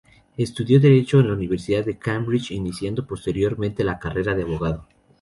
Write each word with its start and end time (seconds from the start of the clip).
Estudió 0.35 0.79
derecho 0.79 1.19
en 1.19 1.27
la 1.27 1.33
Universidad 1.35 1.85
de 1.85 1.99
Cambridge, 1.99 2.49
iniciando 2.49 3.05
posteriormente 3.05 3.83
la 3.83 3.99
carrera 3.99 4.33
de 4.33 4.41
abogado. 4.41 4.87